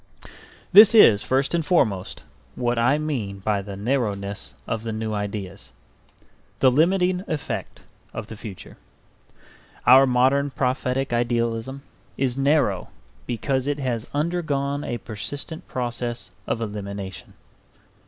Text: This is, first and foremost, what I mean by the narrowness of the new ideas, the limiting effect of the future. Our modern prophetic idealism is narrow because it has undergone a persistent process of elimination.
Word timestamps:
This 0.73 0.95
is, 0.95 1.21
first 1.21 1.53
and 1.53 1.63
foremost, 1.63 2.23
what 2.55 2.79
I 2.79 2.97
mean 2.97 3.37
by 3.37 3.61
the 3.61 3.75
narrowness 3.75 4.55
of 4.65 4.81
the 4.81 4.91
new 4.91 5.13
ideas, 5.13 5.73
the 6.57 6.71
limiting 6.71 7.23
effect 7.27 7.83
of 8.11 8.25
the 8.25 8.35
future. 8.35 8.77
Our 9.85 10.07
modern 10.07 10.49
prophetic 10.49 11.13
idealism 11.13 11.83
is 12.17 12.35
narrow 12.35 12.89
because 13.27 13.67
it 13.67 13.77
has 13.77 14.07
undergone 14.11 14.83
a 14.83 14.97
persistent 14.97 15.67
process 15.67 16.31
of 16.47 16.61
elimination. 16.61 17.35